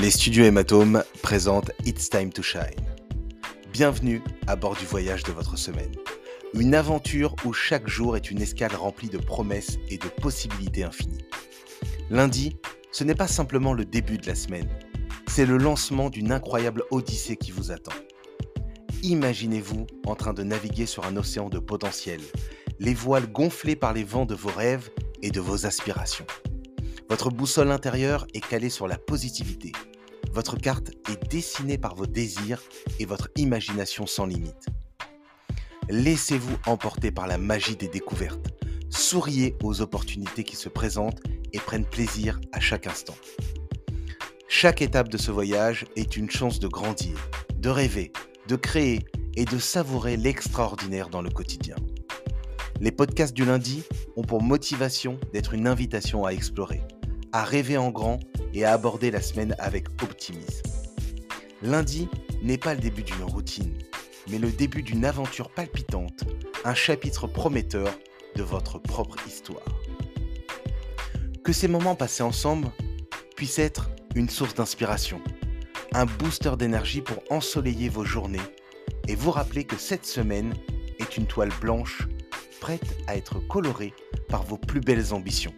Les 0.00 0.12
studios 0.12 0.44
Hématome 0.44 1.02
présentent 1.22 1.72
It's 1.84 2.08
Time 2.08 2.32
to 2.32 2.40
Shine. 2.40 2.62
Bienvenue 3.72 4.22
à 4.46 4.54
bord 4.54 4.76
du 4.76 4.84
voyage 4.84 5.24
de 5.24 5.32
votre 5.32 5.58
semaine. 5.58 5.90
Une 6.54 6.76
aventure 6.76 7.34
où 7.44 7.52
chaque 7.52 7.88
jour 7.88 8.16
est 8.16 8.30
une 8.30 8.40
escale 8.40 8.76
remplie 8.76 9.08
de 9.08 9.18
promesses 9.18 9.76
et 9.90 9.98
de 9.98 10.06
possibilités 10.06 10.84
infinies. 10.84 11.24
Lundi, 12.10 12.56
ce 12.92 13.02
n'est 13.02 13.16
pas 13.16 13.26
simplement 13.26 13.72
le 13.72 13.84
début 13.84 14.18
de 14.18 14.28
la 14.28 14.36
semaine, 14.36 14.68
c'est 15.26 15.46
le 15.46 15.56
lancement 15.56 16.10
d'une 16.10 16.30
incroyable 16.30 16.84
odyssée 16.92 17.36
qui 17.36 17.50
vous 17.50 17.72
attend. 17.72 17.96
Imaginez-vous 19.02 19.88
en 20.06 20.14
train 20.14 20.32
de 20.32 20.44
naviguer 20.44 20.86
sur 20.86 21.06
un 21.06 21.16
océan 21.16 21.48
de 21.48 21.58
potentiel, 21.58 22.20
les 22.78 22.94
voiles 22.94 23.32
gonflées 23.32 23.76
par 23.76 23.94
les 23.94 24.04
vents 24.04 24.26
de 24.26 24.36
vos 24.36 24.52
rêves 24.56 24.90
et 25.22 25.32
de 25.32 25.40
vos 25.40 25.66
aspirations. 25.66 26.26
Votre 27.08 27.30
boussole 27.30 27.70
intérieure 27.70 28.26
est 28.34 28.46
calée 28.46 28.68
sur 28.68 28.86
la 28.86 28.98
positivité. 28.98 29.72
Votre 30.30 30.56
carte 30.56 30.90
est 31.10 31.30
dessinée 31.30 31.78
par 31.78 31.94
vos 31.94 32.06
désirs 32.06 32.62
et 32.98 33.06
votre 33.06 33.30
imagination 33.36 34.06
sans 34.06 34.26
limite. 34.26 34.66
Laissez-vous 35.88 36.58
emporter 36.66 37.10
par 37.10 37.26
la 37.26 37.38
magie 37.38 37.76
des 37.76 37.88
découvertes. 37.88 38.48
Souriez 38.90 39.56
aux 39.62 39.80
opportunités 39.80 40.44
qui 40.44 40.54
se 40.54 40.68
présentent 40.68 41.22
et 41.54 41.58
prennent 41.58 41.86
plaisir 41.86 42.40
à 42.52 42.60
chaque 42.60 42.86
instant. 42.86 43.16
Chaque 44.48 44.82
étape 44.82 45.08
de 45.08 45.16
ce 45.16 45.30
voyage 45.30 45.86
est 45.96 46.14
une 46.14 46.30
chance 46.30 46.60
de 46.60 46.68
grandir, 46.68 47.16
de 47.56 47.70
rêver, 47.70 48.12
de 48.48 48.56
créer 48.56 49.06
et 49.34 49.46
de 49.46 49.58
savourer 49.58 50.18
l'extraordinaire 50.18 51.08
dans 51.08 51.22
le 51.22 51.30
quotidien. 51.30 51.76
Les 52.80 52.92
podcasts 52.92 53.34
du 53.34 53.46
lundi 53.46 53.82
ont 54.16 54.22
pour 54.22 54.42
motivation 54.42 55.18
d'être 55.32 55.54
une 55.54 55.66
invitation 55.66 56.26
à 56.26 56.30
explorer, 56.30 56.82
à 57.32 57.44
rêver 57.44 57.76
en 57.76 57.90
grand 57.90 58.20
et 58.54 58.64
à 58.64 58.72
aborder 58.72 59.10
la 59.10 59.20
semaine 59.20 59.54
avec 59.58 59.88
optimisme. 60.02 60.62
Lundi 61.62 62.08
n'est 62.42 62.58
pas 62.58 62.74
le 62.74 62.80
début 62.80 63.02
d'une 63.02 63.22
routine, 63.22 63.74
mais 64.30 64.38
le 64.38 64.50
début 64.50 64.82
d'une 64.82 65.04
aventure 65.04 65.50
palpitante, 65.50 66.24
un 66.64 66.74
chapitre 66.74 67.26
prometteur 67.26 67.92
de 68.36 68.42
votre 68.42 68.78
propre 68.78 69.16
histoire. 69.26 69.64
Que 71.44 71.52
ces 71.52 71.68
moments 71.68 71.94
passés 71.96 72.22
ensemble 72.22 72.68
puissent 73.36 73.58
être 73.58 73.90
une 74.14 74.28
source 74.28 74.54
d'inspiration, 74.54 75.20
un 75.92 76.06
booster 76.06 76.52
d'énergie 76.56 77.00
pour 77.00 77.22
ensoleiller 77.30 77.88
vos 77.88 78.04
journées 78.04 78.40
et 79.06 79.14
vous 79.14 79.30
rappeler 79.30 79.64
que 79.64 79.76
cette 79.76 80.06
semaine 80.06 80.54
est 80.98 81.16
une 81.16 81.26
toile 81.26 81.52
blanche 81.60 82.08
prête 82.60 82.96
à 83.06 83.16
être 83.16 83.38
colorée 83.46 83.94
par 84.28 84.42
vos 84.42 84.58
plus 84.58 84.80
belles 84.80 85.14
ambitions 85.14 85.54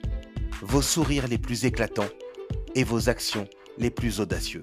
vos 0.62 0.82
sourires 0.82 1.28
les 1.28 1.38
plus 1.38 1.64
éclatants 1.64 2.08
et 2.74 2.84
vos 2.84 3.08
actions 3.08 3.48
les 3.78 3.90
plus 3.90 4.20
audacieuses. 4.20 4.62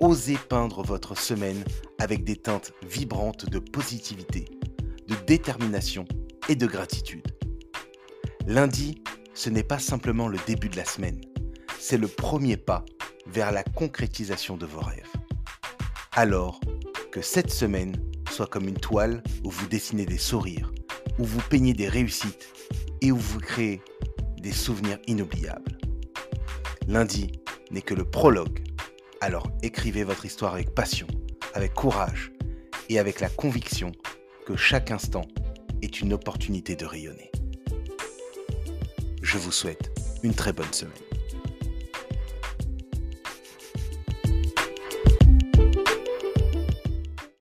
Osez 0.00 0.38
peindre 0.48 0.82
votre 0.82 1.16
semaine 1.16 1.62
avec 1.98 2.24
des 2.24 2.36
teintes 2.36 2.72
vibrantes 2.88 3.48
de 3.48 3.58
positivité, 3.58 4.46
de 5.06 5.14
détermination 5.26 6.04
et 6.48 6.56
de 6.56 6.66
gratitude. 6.66 7.26
Lundi, 8.46 9.02
ce 9.34 9.50
n'est 9.50 9.62
pas 9.62 9.78
simplement 9.78 10.26
le 10.26 10.38
début 10.46 10.68
de 10.68 10.76
la 10.76 10.84
semaine, 10.84 11.20
c'est 11.78 11.98
le 11.98 12.08
premier 12.08 12.56
pas 12.56 12.84
vers 13.26 13.52
la 13.52 13.62
concrétisation 13.62 14.56
de 14.56 14.66
vos 14.66 14.80
rêves. 14.80 15.12
Alors, 16.12 16.60
que 17.12 17.22
cette 17.22 17.50
semaine 17.50 17.96
soit 18.30 18.46
comme 18.46 18.68
une 18.68 18.78
toile 18.78 19.22
où 19.44 19.50
vous 19.50 19.66
dessinez 19.66 20.06
des 20.06 20.18
sourires, 20.18 20.72
où 21.18 21.24
vous 21.24 21.42
peignez 21.48 21.74
des 21.74 21.88
réussites 21.88 22.48
et 23.00 23.12
où 23.12 23.16
vous 23.16 23.40
créez 23.40 23.80
des 24.40 24.52
souvenirs 24.52 24.98
inoubliables. 25.06 25.78
Lundi 26.88 27.30
n'est 27.70 27.82
que 27.82 27.94
le 27.94 28.04
prologue, 28.04 28.64
alors 29.20 29.50
écrivez 29.62 30.02
votre 30.02 30.24
histoire 30.24 30.54
avec 30.54 30.74
passion, 30.74 31.06
avec 31.54 31.74
courage 31.74 32.32
et 32.88 32.98
avec 32.98 33.20
la 33.20 33.28
conviction 33.28 33.92
que 34.46 34.56
chaque 34.56 34.90
instant 34.90 35.26
est 35.82 36.00
une 36.00 36.12
opportunité 36.12 36.74
de 36.74 36.86
rayonner. 36.86 37.30
Je 39.22 39.38
vous 39.38 39.52
souhaite 39.52 39.92
une 40.22 40.34
très 40.34 40.52
bonne 40.52 40.72
semaine. 40.72 41.09